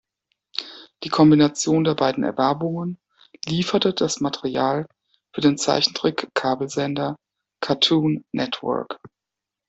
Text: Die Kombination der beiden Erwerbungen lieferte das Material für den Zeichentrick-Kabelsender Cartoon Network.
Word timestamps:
Die 1.03 1.09
Kombination 1.09 1.83
der 1.83 1.93
beiden 1.93 2.23
Erwerbungen 2.23 2.97
lieferte 3.45 3.93
das 3.93 4.19
Material 4.19 4.87
für 5.31 5.41
den 5.41 5.59
Zeichentrick-Kabelsender 5.59 7.17
Cartoon 7.61 8.25
Network. 8.31 8.99